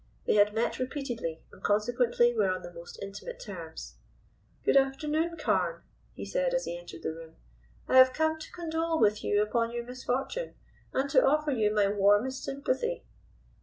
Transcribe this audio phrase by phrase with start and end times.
[0.25, 3.97] They had met repeatedly, and consequently were on the most intimate terms.
[4.65, 5.83] "Good afternoon, Carne,"
[6.15, 7.35] he said as he entered the room.
[7.87, 10.55] "I have come to condole with you upon your misfortune,
[10.91, 13.03] and to offer you my warmest sympathy."